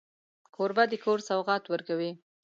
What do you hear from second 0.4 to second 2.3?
کوربه د کور سوغات ورکوي.